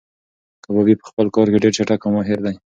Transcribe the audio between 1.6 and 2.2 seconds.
ډېر چټک او